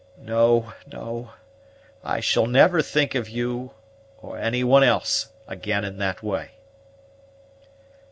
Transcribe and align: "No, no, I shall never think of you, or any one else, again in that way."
"No, 0.17 0.73
no, 0.91 1.33
I 2.03 2.21
shall 2.21 2.47
never 2.47 2.81
think 2.81 3.13
of 3.13 3.29
you, 3.29 3.75
or 4.19 4.35
any 4.39 4.63
one 4.63 4.83
else, 4.83 5.29
again 5.47 5.85
in 5.85 5.99
that 5.99 6.23
way." 6.23 6.53